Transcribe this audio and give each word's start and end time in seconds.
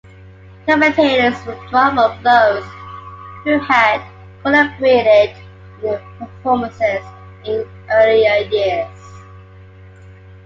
Commentators 0.65 1.35
were 1.45 1.53
drawn 1.69 1.93
from 1.95 2.23
those 2.23 2.65
who 3.43 3.59
had 3.59 4.01
collaborated 4.41 5.37
in 5.83 5.91
the 5.91 6.01
performances 6.19 7.05
in 7.45 7.69
earlier 7.91 8.49
years. 8.49 8.87